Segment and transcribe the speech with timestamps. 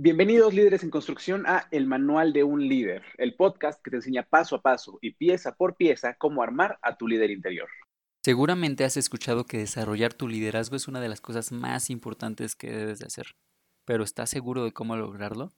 [0.00, 4.22] Bienvenidos líderes en construcción a El Manual de un Líder, el podcast que te enseña
[4.22, 7.68] paso a paso y pieza por pieza cómo armar a tu líder interior.
[8.22, 12.70] Seguramente has escuchado que desarrollar tu liderazgo es una de las cosas más importantes que
[12.70, 13.34] debes de hacer,
[13.84, 15.50] pero ¿estás seguro de cómo lograrlo?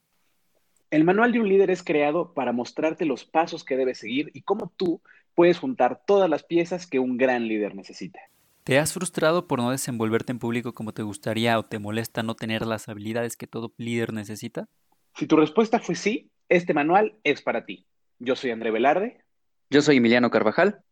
[0.90, 4.40] El Manual de un Líder es creado para mostrarte los pasos que debes seguir y
[4.40, 5.02] cómo tú
[5.34, 8.20] puedes juntar todas las piezas que un gran líder necesita.
[8.64, 12.36] ¿Te has frustrado por no desenvolverte en público como te gustaría o te molesta no
[12.36, 14.68] tener las habilidades que todo líder necesita?
[15.14, 17.86] Si tu respuesta fue sí, este manual es para ti.
[18.18, 19.24] Yo soy André Velarde.
[19.70, 20.82] Yo soy Emiliano Carvajal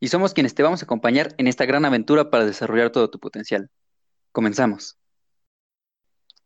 [0.00, 3.20] y somos quienes te vamos a acompañar en esta gran aventura para desarrollar todo tu
[3.20, 3.68] potencial.
[4.32, 4.98] Comenzamos.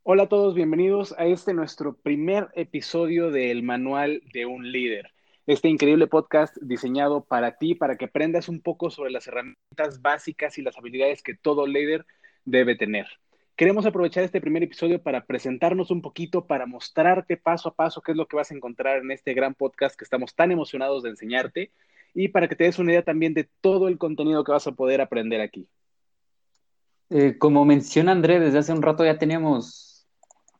[0.03, 5.13] Hola a todos, bienvenidos a este nuestro primer episodio del Manual de un Líder
[5.47, 10.59] este increíble podcast diseñado para ti, para que aprendas un poco sobre las herramientas básicas
[10.59, 12.05] y las habilidades que todo líder
[12.45, 13.07] debe tener.
[13.55, 18.11] Queremos aprovechar este primer episodio para presentarnos un poquito, para mostrarte paso a paso qué
[18.11, 21.11] es lo que vas a encontrar en este gran podcast que estamos tan emocionados de
[21.11, 21.71] enseñarte
[22.13, 24.73] y para que te des una idea también de todo el contenido que vas a
[24.73, 25.69] poder aprender aquí.
[27.09, 30.09] Eh, como menciona André, desde hace un rato ya teníamos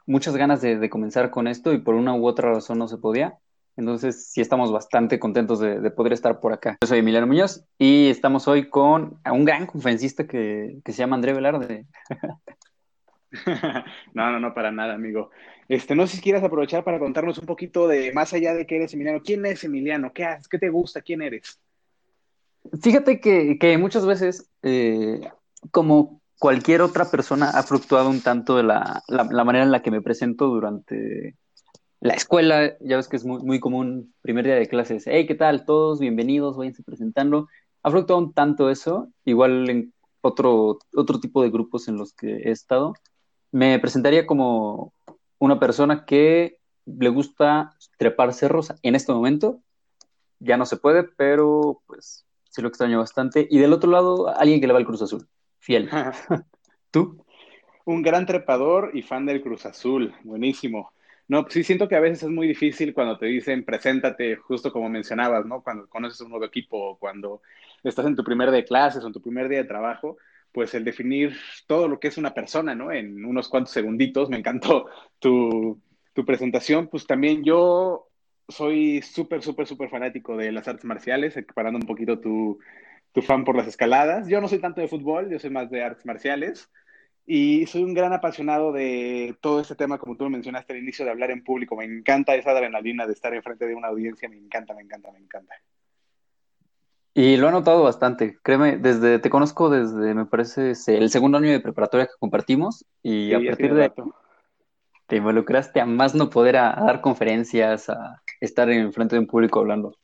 [0.07, 3.41] muchas ganas de comenzar con esto y por una u otra razón no se podía.
[3.77, 6.79] Entonces, sí estamos bastante contentos de, poder estar por acá.
[6.81, 11.35] Yo soy Emiliano Muñoz y estamos hoy con un gran conferencista que, se llama André
[11.35, 11.85] Velarde.
[14.15, 15.31] no, no, no, para nada, amigo.
[15.69, 18.77] Este, no sé si quieras aprovechar para contarnos un poquito de, más allá de que
[18.77, 20.13] eres Emiliano, ¿quién es Emiliano?
[20.13, 20.49] ¿Qué haces?
[20.49, 21.03] ¿Qué te gusta?
[21.03, 21.61] ¿Quién eres?
[22.83, 25.21] Fíjate que, muchas veces, eh,
[25.71, 29.91] como cualquier otra persona, ha fluctuado un tanto de la, la manera en la que
[29.91, 31.37] me presento durante
[32.01, 35.35] la escuela, ya ves que es muy, muy común, primer día de clases, hey, ¿qué
[35.35, 35.65] tal?
[35.65, 37.49] Todos bienvenidos, váyanse presentando.
[37.83, 42.29] Ha fluctuado un tanto eso, igual en otro, otro tipo de grupos en los que
[42.29, 42.95] he estado.
[43.51, 44.93] Me presentaría como
[45.39, 49.61] una persona que le gusta trepar cerros en este momento.
[50.39, 53.47] Ya no se puede, pero pues sí lo extraño bastante.
[53.51, 55.27] Y del otro lado, alguien que le va al Cruz Azul,
[55.59, 55.89] fiel.
[56.91, 57.25] ¿Tú?
[57.85, 60.91] Un gran trepador y fan del Cruz Azul, buenísimo.
[61.29, 64.89] No, sí siento que a veces es muy difícil cuando te dicen preséntate, justo como
[64.89, 65.63] mencionabas, ¿no?
[65.63, 67.43] Cuando conoces un nuevo equipo cuando
[67.83, 70.19] estás en tu primer día de clases o en tu primer día de trabajo,
[70.53, 71.37] pues el definir
[71.67, 72.93] todo lo que es una persona, ¿no?
[72.93, 74.87] En unos cuantos segunditos, me encantó
[75.19, 75.81] tu,
[76.13, 78.09] tu presentación, pues también yo
[78.49, 82.59] soy súper, súper, súper fanático de las artes marciales, equiparando un poquito tu,
[83.13, 84.29] tu fan por las escaladas.
[84.29, 86.71] Yo no soy tanto de fútbol, yo soy más de artes marciales.
[87.27, 91.05] Y soy un gran apasionado de todo este tema, como tú lo mencionaste al inicio,
[91.05, 91.77] de hablar en público.
[91.77, 95.19] Me encanta esa adrenalina de estar enfrente de una audiencia, me encanta, me encanta, me
[95.19, 95.55] encanta.
[97.15, 101.51] Y lo he notado bastante, créeme, desde, te conozco desde, me parece, el segundo año
[101.51, 103.91] de preparatoria que compartimos y a partir de
[105.07, 109.27] te involucraste a más no poder a, dar conferencias, a estar en frente de un
[109.27, 109.97] público hablando.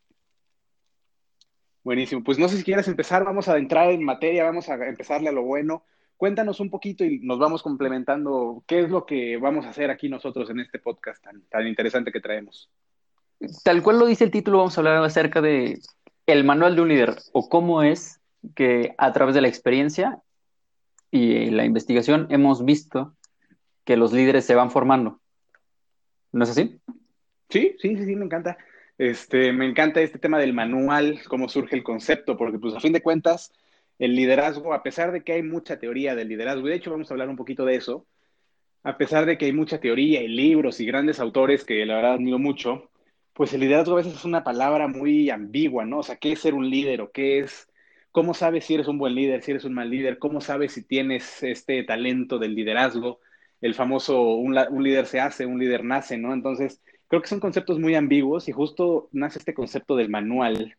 [1.84, 5.28] Buenísimo, pues no sé si quieres empezar, vamos a entrar en materia, vamos a empezarle
[5.28, 5.84] a lo bueno.
[6.22, 10.09] Cuéntanos un poquito y nos vamos complementando qué es lo que vamos a hacer aquí
[10.09, 12.71] nosotros en este podcast tan, tan interesante que traemos.
[13.65, 15.81] Tal cual lo dice el título, vamos a hablar acerca de
[16.27, 18.21] el manual de un líder o cómo es
[18.55, 20.22] que a través de la experiencia
[21.11, 23.16] y la investigación hemos visto
[23.84, 25.19] que los líderes se van formando.
[26.31, 26.78] ¿No es así?
[27.49, 28.59] Sí, sí, sí, sí, me encanta.
[28.97, 32.93] Este, me encanta este tema del manual, cómo surge el concepto, porque pues a fin
[32.93, 33.53] de cuentas,
[34.02, 37.08] el liderazgo, a pesar de que hay mucha teoría del liderazgo, y de hecho vamos
[37.08, 38.04] a hablar un poquito de eso,
[38.82, 42.14] a pesar de que hay mucha teoría y libros y grandes autores que la verdad
[42.14, 42.90] admiro mucho,
[43.32, 45.98] pues el liderazgo a veces es una palabra muy ambigua, ¿no?
[46.00, 47.68] O sea, ¿qué es ser un líder o qué es,
[48.10, 50.82] cómo sabes si eres un buen líder, si eres un mal líder, cómo sabes si
[50.82, 53.20] tienes este talento del liderazgo?
[53.60, 56.34] El famoso, un, un líder se hace, un líder nace, ¿no?
[56.34, 60.76] Entonces, creo que son conceptos muy ambiguos y justo nace este concepto del manual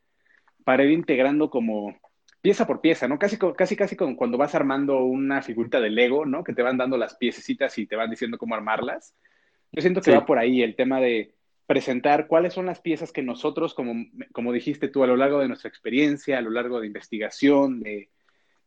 [0.66, 1.95] para ir integrando como
[2.44, 3.18] pieza por pieza, ¿no?
[3.18, 6.44] Casi, casi, casi como cuando vas armando una figurita de Lego, ¿no?
[6.44, 9.16] Que te van dando las piececitas y te van diciendo cómo armarlas.
[9.72, 11.34] Yo siento que va por ahí el tema de
[11.67, 13.94] presentar cuáles son las piezas que nosotros, como,
[14.34, 18.09] como dijiste tú, a lo largo de nuestra experiencia, a lo largo de investigación, de,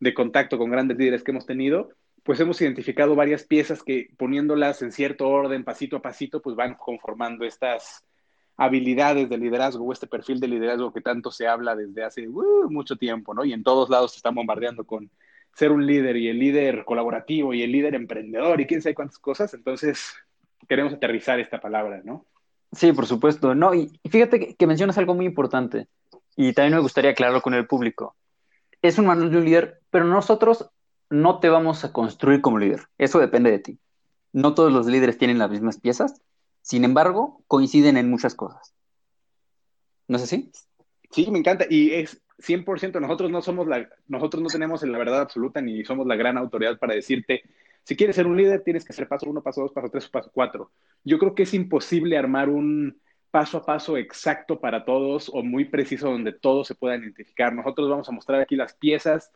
[0.00, 1.90] de contacto con grandes líderes que hemos tenido,
[2.22, 6.76] pues hemos identificado varias piezas que poniéndolas en cierto orden, pasito a pasito, pues van
[6.76, 8.06] conformando estas,
[8.56, 12.70] habilidades de liderazgo o este perfil de liderazgo que tanto se habla desde hace uh,
[12.70, 13.44] mucho tiempo, ¿no?
[13.44, 15.10] Y en todos lados se están bombardeando con
[15.54, 19.18] ser un líder y el líder colaborativo y el líder emprendedor y quién sabe cuántas
[19.18, 19.52] cosas.
[19.54, 20.14] Entonces,
[20.68, 22.26] queremos aterrizar esta palabra, ¿no?
[22.72, 23.54] Sí, por supuesto.
[23.54, 25.86] No, y fíjate que, mencionas algo muy importante
[26.36, 28.16] y también me gustaría aclararlo con el público.
[28.82, 30.70] Es un manual de un líder, pero nosotros
[31.08, 32.82] no te vamos a construir como líder.
[32.98, 33.78] Eso depende de ti.
[34.32, 36.20] no todos los líderes tienen las mismas piezas,
[36.66, 38.74] sin embargo, coinciden en muchas cosas.
[40.08, 40.50] ¿No es así?
[41.12, 41.64] Sí, me encanta.
[41.70, 46.08] Y es 100%, nosotros no somos la, nosotros no tenemos la verdad absoluta ni somos
[46.08, 47.44] la gran autoridad para decirte,
[47.84, 50.28] si quieres ser un líder, tienes que hacer paso uno, paso dos, paso tres, paso
[50.34, 50.72] cuatro.
[51.04, 55.66] Yo creo que es imposible armar un paso a paso exacto para todos o muy
[55.66, 57.54] preciso donde todos se puedan identificar.
[57.54, 59.30] Nosotros vamos a mostrar aquí las piezas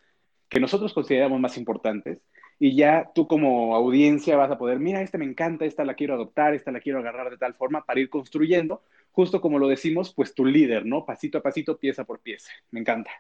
[0.49, 2.23] que nosotros consideramos más importantes
[2.63, 6.13] y ya tú como audiencia vas a poder, mira, esta me encanta, esta la quiero
[6.13, 10.13] adoptar, esta la quiero agarrar de tal forma para ir construyendo, justo como lo decimos,
[10.15, 11.07] pues tu líder, ¿no?
[11.07, 12.53] Pasito a pasito, pieza por pieza.
[12.71, 13.11] Me encanta.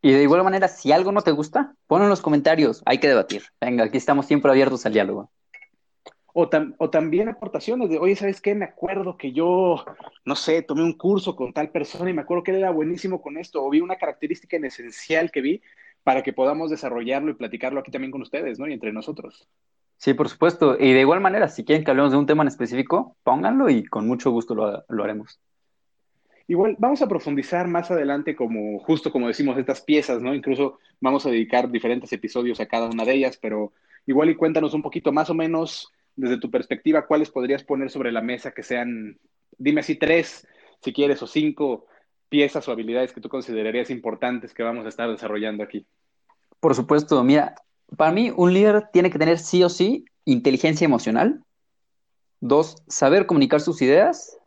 [0.00, 3.08] Y de igual manera, si algo no te gusta, ponlo en los comentarios, hay que
[3.08, 3.42] debatir.
[3.60, 5.30] Venga, aquí estamos siempre abiertos al diálogo.
[6.32, 6.48] O,
[6.78, 8.54] o, también aportaciones de, oye, ¿sabes qué?
[8.54, 9.84] Me acuerdo que yo,
[10.24, 13.20] no sé, tomé un curso con tal persona y me acuerdo que él era buenísimo
[13.20, 15.62] con esto, o vi una característica en esencial que vi
[16.02, 18.66] para que podamos desarrollarlo y platicarlo aquí también con ustedes, ¿no?
[18.68, 19.48] Y entre nosotros.
[19.96, 20.76] Sí, por supuesto.
[20.78, 23.84] Y de igual manera, si quieren que hablemos de un tema en específico, pónganlo y
[23.84, 25.38] con mucho gusto lo, lo haremos.
[26.48, 30.34] Igual, vamos a profundizar más adelante como, justo como decimos, estas piezas, ¿no?
[30.34, 33.72] Incluso vamos a dedicar diferentes episodios a cada una de ellas, pero
[34.06, 38.10] igual y cuéntanos un poquito más o menos desde tu perspectiva, cuáles podrías poner sobre
[38.10, 39.18] la mesa que sean,
[39.58, 40.46] dime así, tres,
[40.82, 41.86] si quieres, o cinco
[42.30, 45.86] piezas o habilidades que tú considerarías importantes que vamos a estar desarrollando aquí?
[46.60, 47.54] Por supuesto, mira,
[47.96, 51.44] para mí un líder tiene que tener sí o sí inteligencia emocional.
[52.40, 54.38] Dos, saber comunicar sus ideas.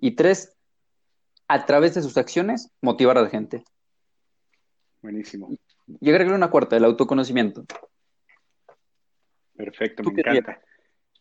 [0.00, 0.56] Y tres,
[1.48, 3.64] a través de sus acciones, motivar a la gente.
[5.02, 5.48] Buenísimo.
[6.00, 7.64] Y agregarle una cuarta, el autoconocimiento.
[9.56, 10.60] Perfecto, me encanta.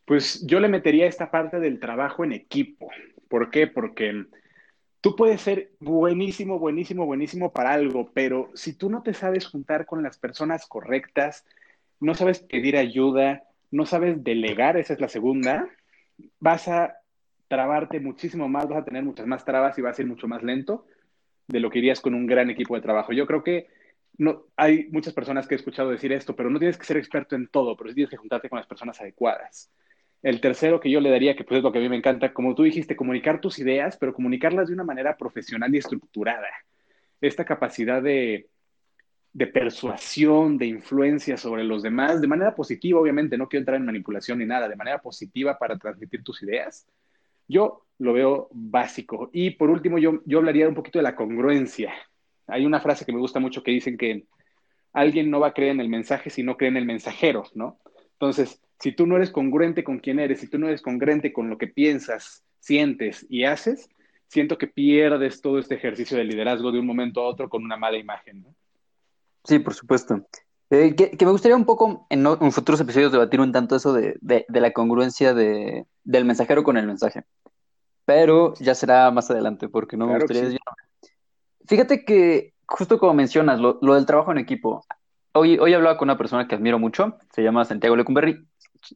[0.06, 2.89] Pues yo le metería esta parte del trabajo en equipo.
[3.28, 3.68] ¿Por qué?
[3.68, 4.25] Porque
[5.01, 9.85] tú puedes ser buenísimo, buenísimo, buenísimo para algo, pero si tú no te sabes juntar
[9.85, 11.45] con las personas correctas,
[11.99, 15.69] no sabes pedir ayuda, no sabes delegar, esa es la segunda,
[16.39, 16.97] vas a
[17.47, 20.44] trabarte muchísimo más, vas a tener muchas más trabas y vas a ir mucho más
[20.44, 20.85] lento
[21.47, 23.13] de lo que irías con un gran equipo de trabajo.
[23.13, 23.67] Yo creo que
[24.17, 27.35] no, hay muchas personas que he escuchado decir esto, pero no tienes que ser experto
[27.35, 29.71] en todo, pero sí tienes que juntarte con las personas adecuadas.
[30.27, 32.33] El tercero que yo le daría, que pues es lo que a mí me encanta,
[32.33, 36.50] como tú dijiste, comunicar tus ideas, pero comunicarlas de una manera profesional y estructurada.
[37.21, 38.50] Esta capacidad de,
[39.31, 43.85] de persuasión, de influencia sobre los demás, de manera positiva, obviamente, no quiero entrar en
[43.85, 46.85] manipulación ni nada, de manera positiva para transmitir tus ideas,
[47.47, 49.29] yo lo veo básico.
[49.31, 51.94] Y por último, yo, yo hablaría un poquito de la congruencia.
[52.47, 54.25] Hay una frase que me gusta mucho que dicen que
[54.91, 57.79] alguien no va a creer en el mensaje si no cree en el mensajero, ¿no?
[58.19, 61.49] Entonces, si tú no eres congruente con quién eres, si tú no eres congruente con
[61.49, 63.89] lo que piensas, sientes y haces,
[64.27, 67.77] siento que pierdes todo este ejercicio de liderazgo de un momento a otro con una
[67.77, 68.41] mala imagen.
[68.41, 68.55] ¿no?
[69.43, 70.25] Sí, por supuesto.
[70.69, 74.17] Eh, que, me gustaría un poco en, futuros episodios debatir un tanto eso de,
[74.49, 77.23] la congruencia de, del mensajero con el mensaje.
[78.03, 80.57] Pero ya será más adelante, porque no me gustaría
[81.67, 84.85] Fíjate que, justo como mencionas, lo, lo, del trabajo en equipo.
[85.38, 88.48] Hoy, hoy hablaba con una persona que admiro mucho, se llama Santiago Lecumberri,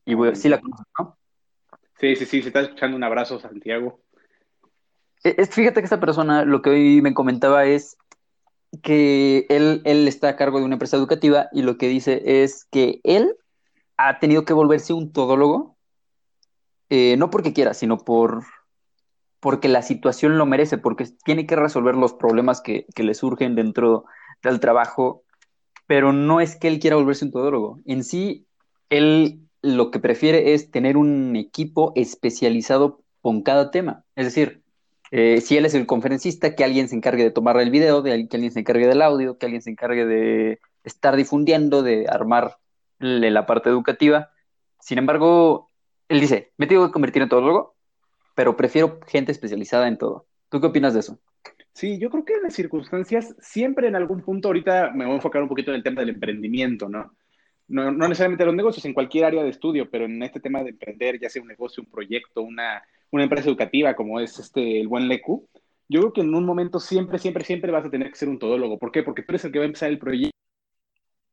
[0.05, 1.17] y sí la conoces, ¿no?
[1.99, 3.99] Sí, sí, sí, se está escuchando un abrazo, Santiago.
[5.23, 7.97] E, fíjate que esta persona lo que hoy me comentaba es
[8.81, 12.65] que él, él está a cargo de una empresa educativa y lo que dice es
[12.71, 13.35] que él
[13.97, 15.77] ha tenido que volverse un todólogo,
[16.89, 18.43] eh, no porque quiera, sino por
[19.39, 23.55] porque la situación lo merece, porque tiene que resolver los problemas que, que le surgen
[23.55, 24.05] dentro
[24.43, 25.23] del trabajo,
[25.91, 27.81] pero no es que él quiera volverse un todólogo.
[27.83, 28.47] En sí,
[28.89, 34.05] él lo que prefiere es tener un equipo especializado con cada tema.
[34.15, 34.63] Es decir,
[35.11, 38.25] eh, si él es el conferencista, que alguien se encargue de tomar el video, de,
[38.29, 42.55] que alguien se encargue del audio, que alguien se encargue de estar difundiendo, de armar
[42.99, 44.29] la parte educativa.
[44.79, 45.71] Sin embargo,
[46.07, 47.75] él dice, me tengo que convertir en todólogo,
[48.33, 50.25] pero prefiero gente especializada en todo.
[50.47, 51.19] ¿Tú qué opinas de eso?
[51.73, 55.15] Sí, yo creo que en las circunstancias, siempre en algún punto, ahorita me voy a
[55.15, 57.15] enfocar un poquito en el tema del emprendimiento, ¿no?
[57.71, 60.71] no, no necesariamente los negocios, en cualquier área de estudio, pero en este tema de
[60.71, 64.87] emprender, ya sea un negocio, un proyecto, una, una empresa educativa como es este, el
[64.87, 65.47] buen Lecu,
[65.87, 68.39] yo creo que en un momento siempre, siempre, siempre vas a tener que ser un
[68.39, 68.79] todólogo.
[68.79, 69.03] ¿Por qué?
[69.03, 70.31] Porque tú eres el que va a empezar el proyecto.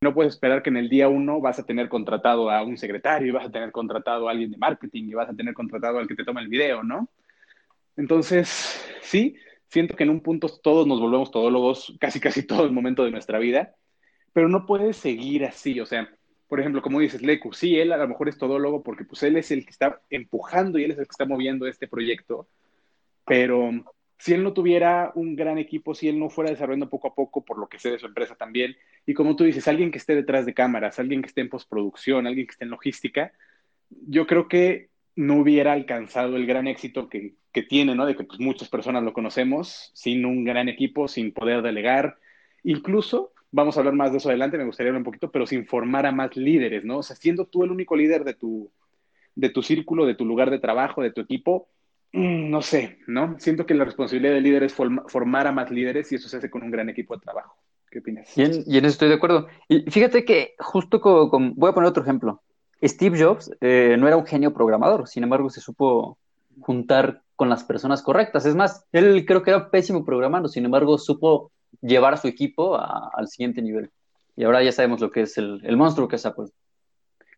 [0.01, 3.27] No puedes esperar que en el día uno vas a tener contratado a un secretario
[3.27, 6.07] y vas a tener contratado a alguien de marketing y vas a tener contratado al
[6.07, 7.09] que te toma el video, ¿no?
[7.95, 9.35] Entonces, sí,
[9.69, 13.11] siento que en un punto todos nos volvemos todólogos casi, casi todo el momento de
[13.11, 13.75] nuestra vida,
[14.33, 15.79] pero no puedes seguir así.
[15.79, 16.09] O sea,
[16.47, 19.37] por ejemplo, como dices, Leku, sí, él a lo mejor es todólogo porque pues él
[19.37, 22.47] es el que está empujando y él es el que está moviendo este proyecto,
[23.25, 23.71] pero
[24.17, 27.45] si él no tuviera un gran equipo, si él no fuera desarrollando poco a poco,
[27.45, 30.15] por lo que sé de su empresa también, y como tú dices, alguien que esté
[30.15, 33.31] detrás de cámaras, alguien que esté en postproducción, alguien que esté en logística,
[33.89, 38.05] yo creo que no hubiera alcanzado el gran éxito que, que tiene, ¿no?
[38.05, 42.17] De que pues, muchas personas lo conocemos sin un gran equipo, sin poder delegar,
[42.63, 45.65] incluso, vamos a hablar más de eso adelante, me gustaría hablar un poquito, pero sin
[45.65, 46.99] formar a más líderes, ¿no?
[46.99, 48.71] O sea, siendo tú el único líder de tu,
[49.35, 51.67] de tu círculo, de tu lugar de trabajo, de tu equipo,
[52.13, 53.35] mm, no sé, ¿no?
[53.39, 56.49] Siento que la responsabilidad del líder es formar a más líderes y eso se hace
[56.49, 57.55] con un gran equipo de trabajo.
[57.89, 58.37] ¿Qué opinas?
[58.37, 59.47] Y en, eso estoy de acuerdo.
[59.67, 62.43] Y fíjate que justo con, voy a poner otro ejemplo.
[62.83, 66.17] Steve Jobs eh, no era un genio programador, sin embargo se supo
[66.61, 68.45] juntar con las personas correctas.
[68.45, 71.51] Es más, él creo que era pésimo programando, sin embargo supo
[71.81, 73.91] llevar a su equipo al siguiente nivel.
[74.35, 76.47] Y ahora ya sabemos lo que es el, el monstruo que es Apple.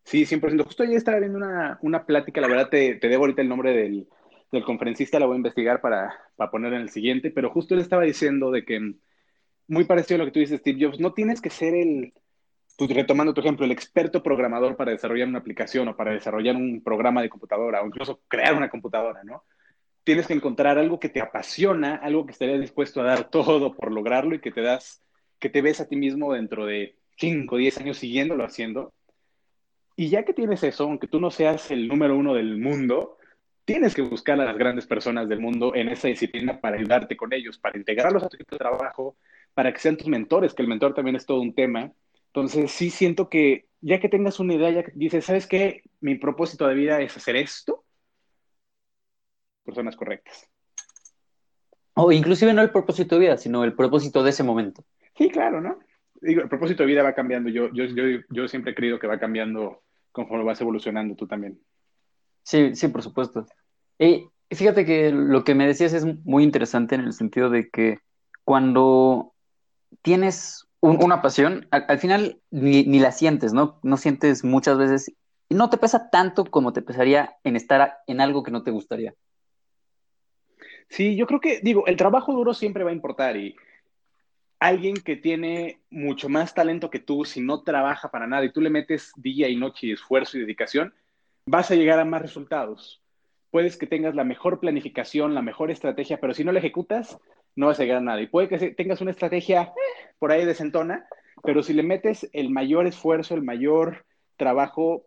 [0.04, 0.64] Sí, 100%.
[0.64, 3.72] Justo ayer estaba viendo una, una plática, la verdad te, te, debo ahorita el nombre
[3.72, 4.08] del,
[4.50, 7.80] del conferencista, la voy a investigar para, para, poner en el siguiente, pero justo él
[7.80, 8.94] estaba diciendo de que,
[9.68, 12.12] muy parecido a lo que tú dices, Steve Jobs, no tienes que ser el,
[12.76, 16.82] tú, retomando tu ejemplo, el experto programador para desarrollar una aplicación o para desarrollar un
[16.82, 19.44] programa de computadora o incluso crear una computadora, ¿no?
[20.04, 23.92] Tienes que encontrar algo que te apasiona, algo que estarías dispuesto a dar todo por
[23.92, 25.02] lograrlo y que te das,
[25.38, 28.92] que te ves a ti mismo dentro de 5 o 10 años siguiéndolo haciendo
[29.96, 33.18] y ya que tienes eso, aunque tú no seas el número uno del mundo,
[33.64, 37.32] tienes que buscar a las grandes personas del mundo en esa disciplina para ayudarte con
[37.32, 39.16] ellos, para integrarlos a tu equipo de trabajo,
[39.54, 41.92] para que sean tus mentores, que el mentor también es todo un tema.
[42.34, 45.82] Entonces, sí siento que ya que tengas una idea, ya que dices, ¿sabes qué?
[46.00, 47.84] Mi propósito de vida es hacer esto,
[49.64, 50.48] personas correctas.
[51.94, 54.82] O inclusive no el propósito de vida, sino el propósito de ese momento.
[55.14, 55.78] Sí, claro, ¿no?
[56.22, 57.50] digo, el propósito de vida va cambiando.
[57.50, 61.60] Yo, yo, yo, yo siempre he creído que va cambiando conforme vas evolucionando tú también.
[62.42, 63.46] Sí, sí, por supuesto.
[63.98, 67.98] Y fíjate que lo que me decías es muy interesante en el sentido de que
[68.44, 69.34] cuando
[70.02, 73.78] tienes un, una pasión, al, al final ni, ni, la sientes, ¿no?
[73.82, 75.14] No sientes muchas veces
[75.52, 79.14] no te pesa tanto como te pesaría en estar en algo que no te gustaría.
[80.88, 83.56] Sí, yo creo que, digo, el trabajo duro siempre va a importar y
[84.58, 88.60] alguien que tiene mucho más talento que tú, si no trabaja para nada y tú
[88.60, 90.94] le metes día y noche y esfuerzo y dedicación,
[91.46, 93.02] vas a llegar a más resultados.
[93.50, 97.18] Puedes que tengas la mejor planificación, la mejor estrategia, pero si no la ejecutas,
[97.56, 98.20] no vas a llegar a nada.
[98.20, 101.06] Y puede que tengas una estrategia eh, por ahí desentona,
[101.42, 104.04] pero si le metes el mayor esfuerzo, el mayor
[104.36, 105.06] trabajo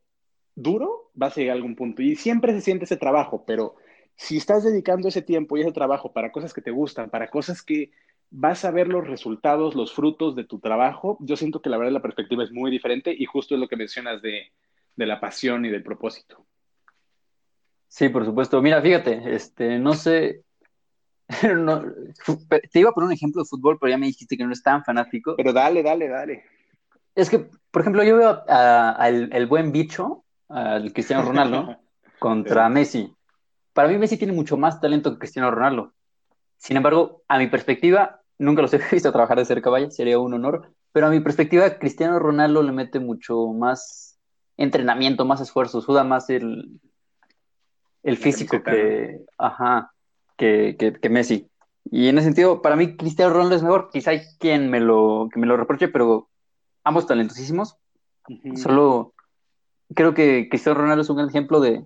[0.55, 2.01] duro, vas a llegar a algún punto.
[2.01, 3.75] Y siempre se siente ese trabajo, pero
[4.15, 7.61] si estás dedicando ese tiempo y ese trabajo para cosas que te gustan, para cosas
[7.61, 7.91] que
[8.31, 11.17] vas a ver los resultados, los frutos de tu trabajo.
[11.21, 13.75] Yo siento que la verdad la perspectiva es muy diferente y justo es lo que
[13.75, 14.51] mencionas de,
[14.95, 16.45] de la pasión y del propósito.
[17.87, 18.61] Sí, por supuesto.
[18.61, 20.43] Mira, fíjate, este, no sé,
[21.55, 21.83] no,
[22.71, 24.61] te iba a poner un ejemplo de fútbol, pero ya me dijiste que no eres
[24.61, 25.35] tan fanático.
[25.35, 26.43] Pero dale, dale, dale.
[27.15, 31.77] Es que, por ejemplo, yo veo al el buen bicho, al Cristiano Ronaldo,
[32.19, 33.13] contra Messi.
[33.73, 35.93] Para mí Messi tiene mucho más talento que Cristiano Ronaldo.
[36.57, 40.33] Sin embargo, a mi perspectiva, nunca los he visto trabajar de cerca, vaya, sería un
[40.33, 44.17] honor, pero a mi perspectiva, Cristiano Ronaldo le mete mucho más
[44.57, 46.79] entrenamiento, más esfuerzo, suda más el,
[48.03, 49.91] el físico que, ajá,
[50.37, 51.49] que, que, que, Messi.
[51.91, 53.89] Y en ese sentido, para mí Cristiano Ronaldo es mejor.
[53.91, 56.29] Quizá hay quien me lo, que me lo reproche, pero
[56.83, 57.77] ambos talentosísimos.
[58.27, 58.55] Uh -huh.
[58.57, 59.13] Solo
[59.93, 61.85] creo que Cristiano Ronaldo es un gran ejemplo de,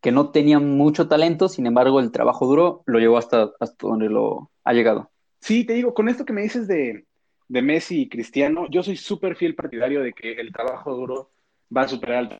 [0.00, 4.08] que no tenía mucho talento, sin embargo el trabajo duro lo llevó hasta, hasta donde
[4.08, 5.10] lo ha llegado.
[5.40, 7.04] Sí, te digo, con esto que me dices de,
[7.48, 11.30] de Messi y Cristiano, yo soy súper fiel partidario de que el trabajo duro
[11.74, 12.38] va a superar al...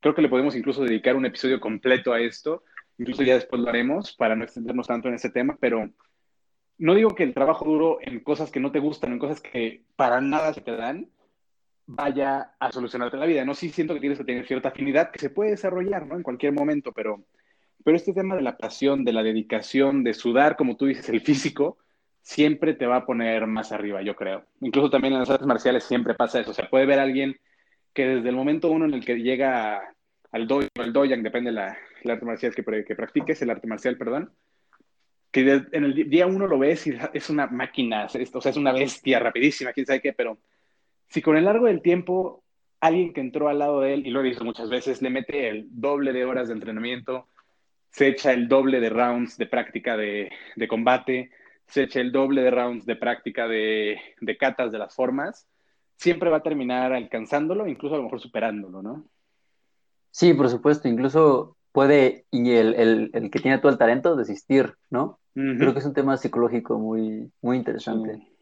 [0.00, 2.62] Creo que le podemos incluso dedicar un episodio completo a esto,
[2.98, 5.90] incluso ya después lo haremos para no extendernos tanto en ese tema, pero
[6.78, 9.84] no digo que el trabajo duro en cosas que no te gustan, en cosas que
[9.96, 11.08] para nada se te dan,
[11.86, 13.44] vaya a solucionarte la vida.
[13.44, 16.16] No, sí siento que tienes que tener cierta afinidad que se puede desarrollar, ¿no?
[16.16, 17.24] En cualquier momento, pero,
[17.84, 21.20] pero este tema de la pasión, de la dedicación, de sudar, como tú dices, el
[21.20, 21.78] físico,
[22.20, 24.44] siempre te va a poner más arriba, yo creo.
[24.60, 26.50] Incluso también en las artes marciales siempre pasa eso.
[26.50, 27.36] O sea, puede ver alguien
[27.94, 29.80] que desde el momento uno en el que llega
[30.32, 33.66] al dojo, al doyang, depende de la, el arte marcial que, que practiques, el arte
[33.66, 34.32] marcial, perdón,
[35.30, 38.56] que en el día uno lo ves y es una máquina, es, o sea, es
[38.56, 40.38] una bestia rapidísima, quién sabe qué, pero
[41.08, 42.42] si con el largo del tiempo
[42.80, 45.48] alguien que entró al lado de él, y lo he visto muchas veces, le mete
[45.48, 47.28] el doble de horas de entrenamiento,
[47.90, 51.30] se echa el doble de rounds de práctica de, de combate,
[51.66, 55.46] se echa el doble de rounds de práctica de, de, catas de las formas,
[55.96, 59.04] siempre va a terminar alcanzándolo, incluso a lo mejor superándolo, ¿no?
[60.10, 64.72] Sí, por supuesto, incluso puede, y el, el, el que tiene todo el talento, desistir,
[64.88, 65.18] ¿no?
[65.34, 65.58] Uh -huh.
[65.58, 68.14] Creo que es un tema psicológico muy, muy interesante.
[68.14, 68.32] Sí.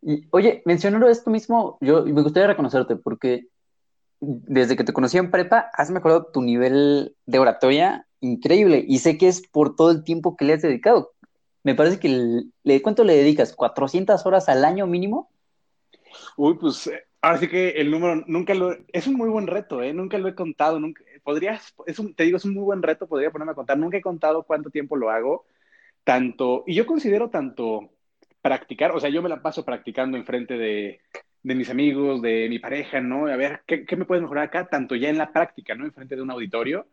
[0.00, 3.48] Y, oye, mencionando esto mismo, yo me gustaría reconocerte porque
[4.20, 9.18] desde que te conocí en prepa, has mejorado tu nivel de oratoria increíble y sé
[9.18, 11.12] que es por todo el tiempo que le has dedicado.
[11.64, 12.08] Me parece que,
[12.64, 13.54] le, ¿cuánto le dedicas?
[13.54, 15.28] ¿400 horas al año mínimo?
[16.38, 18.74] Uy, pues ahora sí que el número nunca lo...
[18.94, 19.92] Es un muy buen reto, ¿eh?
[19.92, 21.02] Nunca lo he contado, nunca...
[21.22, 23.78] Podrías, es un, te digo, es un muy buen reto, podría ponerme a contar.
[23.78, 25.46] Nunca he contado cuánto tiempo lo hago,
[26.04, 26.64] tanto...
[26.66, 27.90] Y yo considero tanto
[28.40, 31.00] practicar, o sea, yo me la paso practicando enfrente de,
[31.42, 33.26] de mis amigos, de mi pareja, ¿no?
[33.26, 34.66] A ver, ¿qué, ¿qué, me puedes mejorar acá?
[34.66, 35.84] Tanto ya en la práctica, ¿no?
[35.84, 36.86] Enfrente de un auditorio.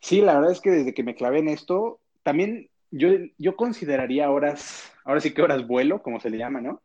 [0.00, 3.08] Sí, la verdad es que desde que me clavé en esto, también yo,
[3.38, 6.82] yo consideraría horas, ahora sí que horas vuelo, como se le llama, ¿no?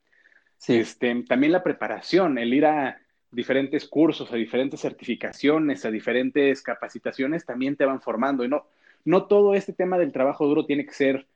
[0.58, 0.78] Sí.
[0.78, 3.02] Este, también la preparación, el ir a
[3.32, 8.44] diferentes cursos, a diferentes certificaciones, a diferentes capacitaciones, también te van formando.
[8.44, 8.66] Y no,
[9.04, 11.28] no todo este tema del trabajo duro tiene que ser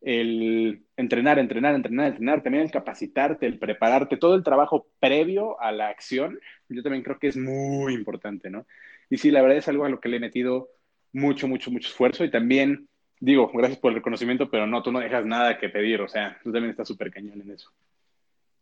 [0.00, 5.72] el entrenar, entrenar, entrenar, entrenar, también el capacitarte, el prepararte, todo el trabajo previo a
[5.72, 6.38] la acción,
[6.68, 8.66] yo también creo que es muy importante, ¿no?
[9.08, 10.68] Y sí, la verdad es algo a lo que le he metido
[11.12, 12.86] mucho, mucho, mucho esfuerzo y también
[13.18, 16.38] digo, gracias por el reconocimiento, pero no, tú no dejas nada que pedir, o sea,
[16.42, 17.70] tú también estás súper cañón en eso.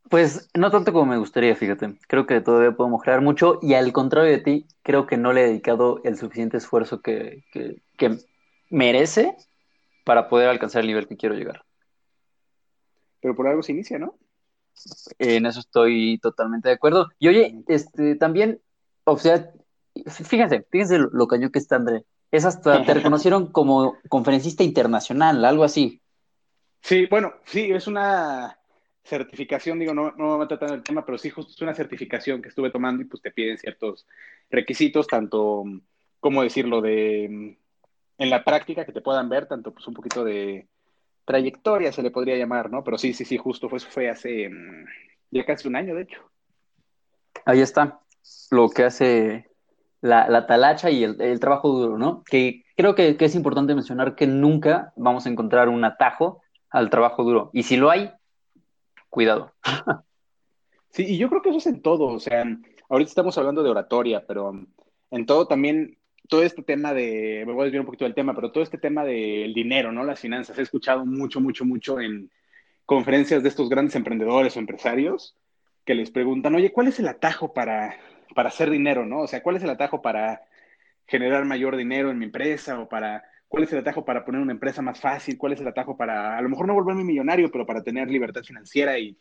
[0.09, 1.95] Pues no tanto como me gustaría, fíjate.
[2.07, 5.43] Creo que todavía puedo mejorar mucho y al contrario de ti, creo que no le
[5.43, 8.19] he dedicado el suficiente esfuerzo que, que, que
[8.69, 9.37] merece
[10.05, 11.65] para poder alcanzar el nivel que quiero llegar.
[13.21, 14.19] Pero por algo se inicia, ¿no?
[15.19, 17.09] En eso estoy totalmente de acuerdo.
[17.19, 18.61] Y oye, este, también,
[19.05, 19.51] o sea,
[20.07, 22.05] fíjense, fíjense lo, lo cañón que está André.
[22.31, 26.03] Es hasta, te reconocieron como conferencista internacional, algo así.
[26.81, 28.59] Sí, bueno, sí, es una
[29.05, 32.41] certificación, digo, no, no me a tratar el tema, pero sí, justo es una certificación
[32.41, 34.07] que estuve tomando y pues te piden ciertos
[34.51, 35.65] requisitos, tanto,
[36.21, 37.57] ¿cómo decirlo?, de
[38.19, 40.69] en la práctica que te puedan ver, tanto pues un poquito de
[41.25, 42.85] trayectoria se le podría llamar, ¿no?
[42.85, 44.85] Pero sí, sí, sí, justo fue, fue hace mm,
[45.31, 46.21] ya casi un año, de hecho.
[47.45, 48.01] Ahí está,
[48.51, 49.49] lo que hace
[50.01, 52.23] la, la talacha y el, el, trabajo duro, ¿no?
[52.25, 56.91] Que creo que, que, es importante mencionar que nunca vamos a encontrar un atajo al
[56.91, 57.51] trabajo duro.
[57.53, 58.13] Y si lo hay,
[59.13, 59.53] cuidado.
[60.89, 62.45] Sí, y yo creo que eso es en todo, o sea,
[62.89, 64.53] ahorita estamos hablando de oratoria, pero
[65.11, 65.97] en todo también
[66.29, 68.77] todo este tema de, me voy a desviar un poquito del tema, pero todo este
[68.77, 70.05] tema del dinero, ¿no?
[70.05, 72.31] Las finanzas, he escuchado mucho, mucho, mucho en
[72.85, 75.37] conferencias de estos grandes emprendedores o empresarios
[75.85, 77.97] que les preguntan, oye, ¿cuál es el atajo para,
[78.35, 79.21] para hacer dinero, ¿no?
[79.21, 80.43] O sea, ¿cuál es el atajo para
[81.07, 84.53] generar mayor dinero en mi empresa o para, cuál es el atajo para poner una
[84.53, 87.67] empresa más fácil, cuál es el atajo para, a lo mejor no volverme millonario, pero
[87.67, 89.19] para tener libertad financiera y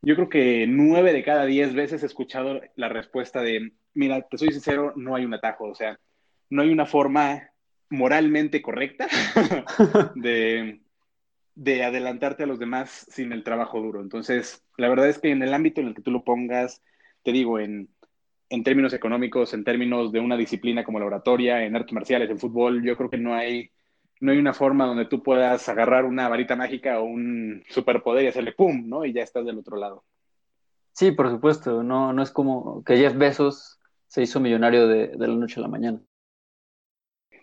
[0.00, 4.38] yo creo que nueve de cada diez veces he escuchado la respuesta de, mira, te
[4.38, 6.00] soy sincero, no hay un atajo, o sea,
[6.48, 7.50] no hay una forma
[7.90, 9.08] moralmente correcta
[10.14, 10.80] de,
[11.54, 14.00] de, adelantarte a los demás sin el trabajo duro.
[14.00, 16.82] Entonces, la verdad es que en el ámbito en el que tú lo pongas,
[17.24, 17.90] te digo, en,
[18.50, 22.38] en términos económicos, en términos de una disciplina como la oratoria, en artes marciales, en
[22.38, 23.70] fútbol, yo creo que no hay,
[24.20, 28.28] no hay una forma donde tú puedas agarrar una varita mágica o un superpoder y
[28.28, 29.04] hacerle pum, ¿no?
[29.04, 30.04] Y ya estás del otro lado.
[30.92, 35.28] Sí, por supuesto, no, no es como que Jeff Bezos se hizo millonario de, de
[35.28, 36.00] la noche a la mañana.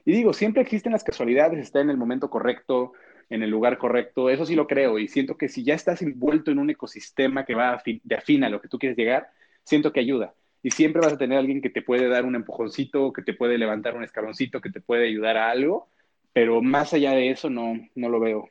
[0.03, 2.91] Y digo, siempre existen las casualidades, está en el momento correcto,
[3.29, 6.51] en el lugar correcto, eso sí lo creo, y siento que si ya estás envuelto
[6.51, 9.29] en un ecosistema que va de afín a lo que tú quieres llegar,
[9.63, 10.33] siento que ayuda.
[10.67, 13.57] Y siempre vas a tener alguien que te puede dar un empujoncito, que te puede
[13.57, 15.87] levantar un escaloncito, que te puede ayudar a algo,
[16.33, 18.49] pero más allá de eso no, no lo veo.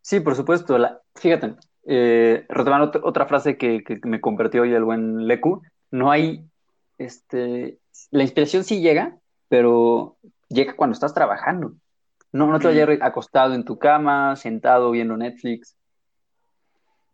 [0.00, 0.78] Sí, por supuesto.
[0.78, 1.54] La, fíjate,
[1.86, 6.44] eh, retomando otra frase que, que, me convirtió hoy el buen Leku, no hay,
[6.98, 7.78] este,
[8.10, 9.16] la inspiración sí llega,
[9.48, 10.16] pero
[10.48, 11.74] llega cuando estás trabajando.
[12.32, 15.76] No, no te vayas acostado en tu cama, sentado viendo Netflix.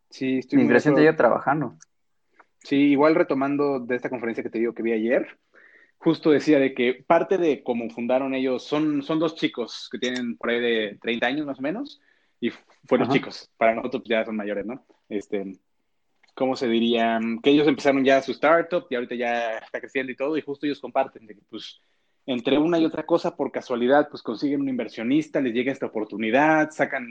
[0.09, 1.75] Sí, estoy muy te llega trabajando.
[2.67, 5.39] Sí, igual retomando de esta conferencia que te digo que vi ayer,
[5.99, 10.35] justo decía de que parte de cómo fundaron ellos, son, son dos chicos que tienen
[10.35, 12.01] por ahí de 30 años más o menos,
[12.41, 12.49] y
[12.85, 13.13] fueron Ajá.
[13.13, 14.85] chicos, para nosotros ya son mayores, ¿no?
[15.07, 15.57] Este,
[16.35, 17.21] ¿cómo se diría?
[17.41, 20.65] Que ellos empezaron ya su startup y ahorita ya está creciendo y todo, y justo
[20.65, 21.79] ellos comparten de que pues
[22.25, 26.69] entre una y otra cosa, por casualidad, pues consiguen un inversionista, les llega esta oportunidad,
[26.71, 27.07] sacan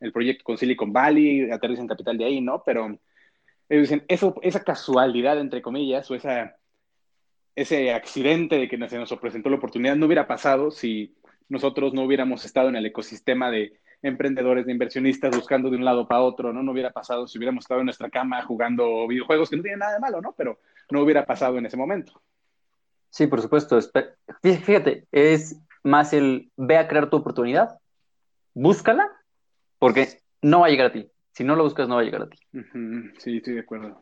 [0.00, 2.62] el proyecto con Silicon Valley, aterrizan capital de ahí, ¿no?
[2.62, 3.00] Pero
[3.68, 6.56] ellos dicen, eso, esa casualidad, entre comillas, o esa,
[7.54, 11.16] ese accidente de que se nos presentó la oportunidad no hubiera pasado si
[11.48, 16.06] nosotros no hubiéramos estado en el ecosistema de emprendedores, de inversionistas buscando de un lado
[16.06, 16.62] para otro, ¿no?
[16.62, 19.94] No hubiera pasado si hubiéramos estado en nuestra cama jugando videojuegos, que no tiene nada
[19.94, 20.34] de malo, ¿no?
[20.36, 22.22] Pero no hubiera pasado en ese momento.
[23.10, 23.78] Sí, por supuesto.
[24.42, 27.78] Fíjate, es más el ve a crear tu oportunidad,
[28.54, 29.10] búscala,
[29.78, 31.10] porque no va a llegar a ti.
[31.32, 32.38] Si no lo buscas, no va a llegar a ti.
[33.18, 34.00] Sí, estoy de acuerdo.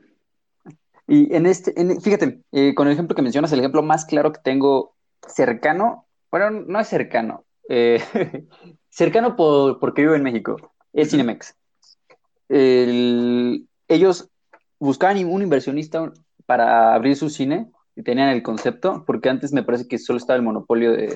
[1.06, 4.40] Y en este, fíjate, eh, con el ejemplo que mencionas, el ejemplo más claro que
[4.42, 8.00] tengo cercano, bueno, no es cercano, eh,
[8.88, 10.56] cercano por, porque vivo en México,
[10.92, 11.54] es Cinemex.
[12.48, 14.30] ellos
[14.78, 16.12] buscaban un inversionista
[16.44, 20.36] para abrir su cine y tenían el concepto, porque antes me parece que solo estaba
[20.36, 21.14] el monopolio de,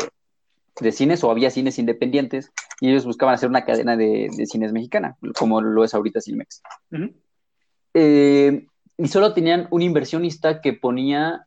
[0.93, 5.61] cines o había cines independientes y ellos buscaban hacer una cadena de, cines mexicana, como
[5.61, 6.63] lo es ahorita Cinemex.
[7.95, 8.67] Eh,
[8.97, 11.47] y solo tenían un inversionista que ponía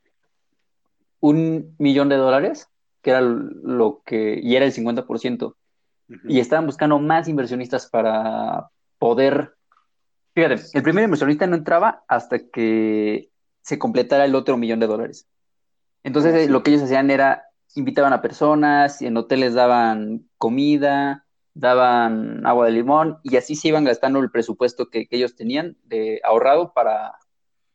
[1.19, 2.67] un millón de dólares,
[3.01, 5.55] que era lo que, y era el 50%.
[6.27, 8.69] Y estaban buscando más inversionistas para
[8.99, 9.55] poder
[10.35, 13.29] Fíjate, el primer inversionista no entraba hasta que
[13.61, 15.27] se completara el otro millón de dólares.
[16.03, 17.43] Entonces, eh, lo que ellos hacían era
[17.75, 23.69] invitaban a personas, y en hoteles daban comida, daban agua de limón, y así se
[23.69, 27.17] iban gastando el presupuesto que, ellos tenían de ahorrado para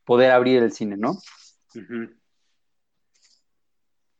[0.05, 1.17] poder abrir el cine, ¿no?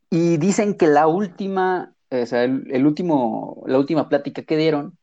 [0.09, 4.97] Y dicen que la última, o sea, el, último, la última plática que dieron,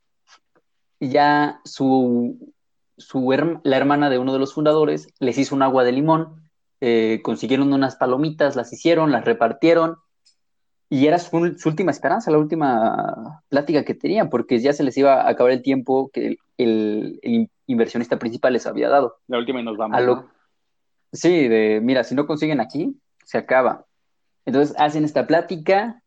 [1.01, 2.55] ya su
[2.99, 7.21] su la hermana de uno de los fundadores les hizo un agua de limón, eh,
[7.23, 9.99] consiguieron unas palomitas, las hicieron, las repartieron,
[10.89, 15.23] y era su, última esperanza, la última plática que tenían, porque ya se les iba
[15.23, 17.21] a acabar el tiempo que el,
[17.67, 19.17] inversionista principal les había dado.
[19.27, 20.25] La última y nos vamos.
[21.13, 23.87] Sí, de mira, si no consiguen aquí, se acaba.
[24.45, 26.03] Entonces hacen esta plática,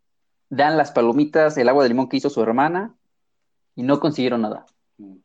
[0.50, 2.96] dan las palomitas, el agua de limón que hizo su hermana,
[3.76, 4.66] y no consiguieron nada.
[4.98, 5.18] Mm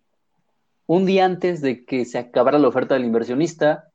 [0.87, 3.91] un día antes de que se acabara la oferta del inversionista,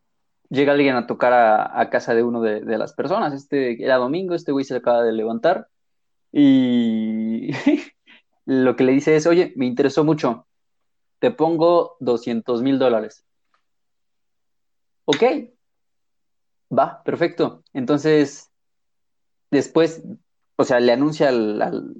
[0.49, 3.33] llega alguien a tocar a, casa de uno de, las personas.
[3.33, 5.67] Este era domingo, este güey se acaba de levantar
[6.31, 7.51] y
[8.45, 10.47] lo que le dice es, oye, me interesó mucho,
[11.19, 13.23] te pongo 200 mil dólares.
[15.05, 15.23] Ok,
[16.71, 17.63] va, perfecto.
[17.73, 18.51] Entonces,
[19.49, 20.03] después,
[20.55, 21.95] o sea, le anuncia al,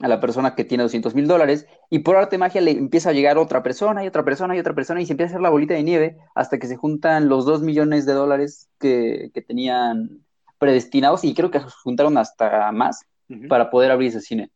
[0.00, 3.10] a la persona que tiene 200 mil dólares y por arte de magia le empieza
[3.10, 5.42] a llegar otra persona y otra persona y otra persona y se empieza a hacer
[5.42, 10.22] la bolita de nieve hasta que se juntan los 2 millones de dólares que, tenían
[10.58, 13.04] predestinados y creo que se juntaron hasta más
[13.48, 14.50] para poder abrir ese cine.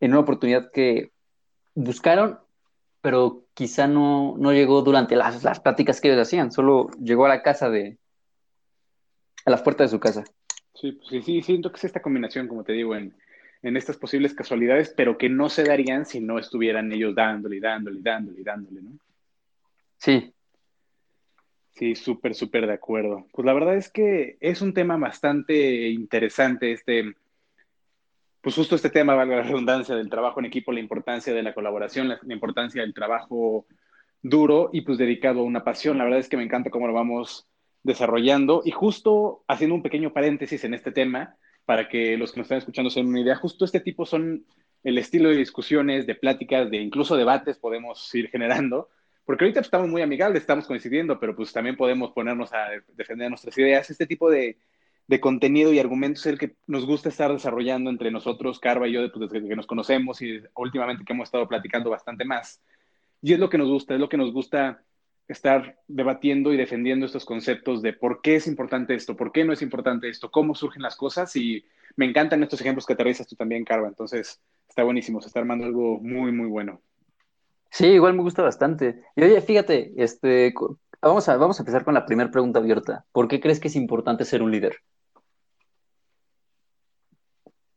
[0.00, 1.10] En una oportunidad que
[1.74, 2.38] buscaron,
[3.00, 7.30] pero quizá no, no llegó durante las, las pláticas que ellos hacían, solo llegó a
[7.30, 7.98] la casa de...
[9.44, 10.24] a las puertas de su casa.
[10.74, 13.14] Sí, pues sí, sí, siento que es esta combinación, como te digo, en
[13.66, 17.60] en estas posibles casualidades, pero que no se darían si no estuvieran ellos dándole y
[17.60, 18.92] dándole y dándole y dándole, ¿no?
[19.98, 20.32] Sí.
[21.72, 23.26] Sí, súper, súper de acuerdo.
[23.32, 27.12] Pues la verdad es que es un tema bastante interesante, este,
[28.40, 31.52] pues justo este tema, valga la redundancia, del trabajo en equipo, la importancia de la
[31.52, 33.66] colaboración, la, la importancia del trabajo
[34.22, 35.98] duro y pues dedicado a una pasión.
[35.98, 37.48] La verdad es que me encanta cómo lo vamos
[37.82, 42.46] desarrollando y justo haciendo un pequeño paréntesis en este tema, para que los que nos
[42.46, 43.36] están escuchando se den una idea.
[43.36, 44.46] Justo este tipo son
[44.84, 48.88] el estilo de discusiones, de pláticas, de incluso debates podemos ir generando,
[49.24, 53.28] porque ahorita pues, estamos muy amigables, estamos coincidiendo, pero pues también podemos ponernos a defender
[53.28, 53.90] nuestras ideas.
[53.90, 54.58] Este tipo de,
[55.08, 58.92] de contenido y argumentos es el que nos gusta estar desarrollando entre nosotros, Carva y
[58.92, 62.62] yo, pues, desde que nos conocemos y últimamente que hemos estado platicando bastante más.
[63.20, 64.84] Y es lo que nos gusta, es lo que nos gusta
[65.28, 69.52] estar debatiendo y defendiendo estos conceptos de por qué es importante esto, por qué no
[69.52, 71.64] es importante esto, cómo surgen las cosas y
[71.96, 73.88] me encantan estos ejemplos que aterrizas tú también, Carva.
[73.88, 76.80] Entonces, está buenísimo, se está armando algo muy, muy bueno.
[77.70, 79.02] Sí, igual me gusta bastante.
[79.16, 80.54] Y oye, fíjate, este,
[81.02, 83.04] vamos a, vamos a empezar con la primera pregunta abierta.
[83.12, 84.76] ¿Por qué crees que es importante ser un líder?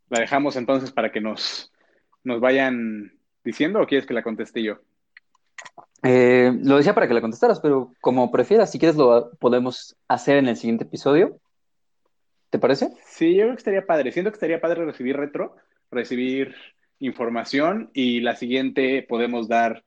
[0.10, 1.72] La dejamos entonces para que nos,
[2.24, 4.80] nos vayan diciendo o quieres que la conteste yo?
[6.04, 10.38] Eh, lo decía para que la contestaras, pero como prefieras, si quieres lo podemos hacer
[10.38, 11.40] en el siguiente episodio.
[12.50, 12.92] ¿Te parece?
[13.06, 14.12] Sí, yo creo que estaría padre.
[14.12, 15.56] Siento que estaría padre recibir retro,
[15.92, 16.56] recibir
[17.00, 19.84] información y la siguiente podemos dar,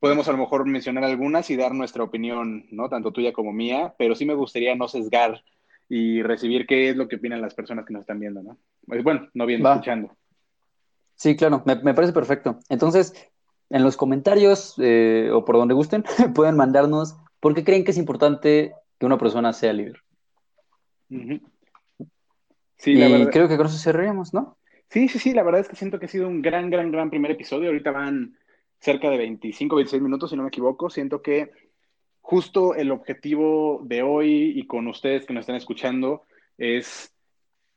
[0.00, 2.88] podemos a lo mejor mencionar algunas y dar nuestra opinión, ¿no?
[2.88, 5.42] Tanto tuya como mía, pero sí me gustaría no sesgar
[5.88, 8.58] y recibir qué es lo que opinan las personas que nos están viendo, ¿no?
[8.86, 10.16] Pues bueno, no viendo, escuchando.
[11.14, 12.58] Sí, claro, me, me, parece perfecto.
[12.68, 13.14] Entonces,
[13.70, 17.98] en los comentarios eh, o por donde gusten, pueden mandarnos por qué creen que es
[17.98, 20.02] importante que una persona sea líder.
[22.76, 24.56] Sí, y creo que con eso cerraríamos, ¿no?
[24.88, 27.10] Sí, sí, sí, la verdad es que siento que ha sido un gran, gran, gran
[27.10, 27.68] primer episodio.
[27.68, 28.36] Ahorita van
[28.78, 30.90] cerca de 25, 26 minutos, si no me equivoco.
[30.90, 31.50] Siento que
[32.20, 36.24] justo el objetivo de hoy y con ustedes que nos están escuchando
[36.58, 37.15] es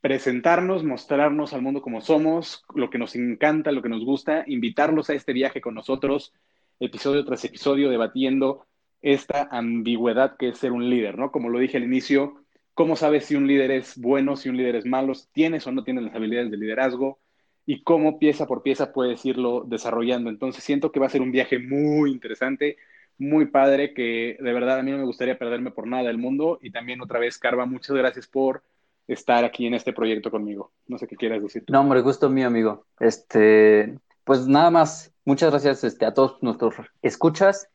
[0.02, 5.10] presentarnos, mostrarnos al mundo como somos, lo que nos encanta, lo que nos gusta, invitarlos
[5.10, 6.34] a este viaje con nosotros,
[6.80, 8.66] episodio tras episodio, debatiendo
[9.02, 11.32] esta ambigüedad que es ser un líder, ¿no?
[11.32, 12.36] Como lo dije al inicio,
[12.74, 15.14] ¿cómo sabes si un líder es bueno, si un líder es malo?
[15.34, 17.20] ¿Tienes o no tienes las habilidades de liderazgo?
[17.66, 20.30] Y cómo pieza por pieza puedes irlo desarrollando.
[20.30, 22.78] Entonces siento que va a ser un viaje muy interesante,
[23.18, 26.58] muy padre, que de verdad a mí no me gustaría perderme por nada del mundo.
[26.62, 28.64] Y también otra vez, Carva, muchas gracias por
[29.10, 30.72] estar aquí en este proyecto conmigo.
[30.88, 31.64] No sé qué quieras decir.
[31.68, 32.86] No, hombre, gusto mío, amigo.
[33.00, 37.70] Este, pues nada más, muchas gracias este, a todos nuestros escuchas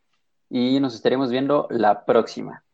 [0.49, 2.65] y nos estaremos viendo la próxima.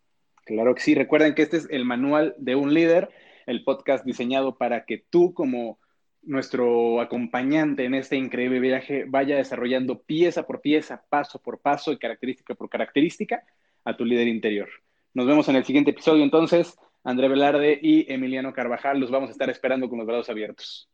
[0.44, 3.10] Claro que sí, recuerden que este es el manual de un líder,
[3.46, 5.78] el podcast diseñado para que tú como
[6.22, 11.98] nuestro acompañante en este increíble viaje vaya desarrollando pieza por pieza, paso por paso y
[11.98, 13.42] característica por característica
[13.84, 14.68] a tu líder interior.
[15.14, 16.76] Nos vemos en el siguiente episodio entonces.
[17.04, 20.89] André Velarde y Emiliano Carvajal los vamos a estar esperando con los brazos abiertos.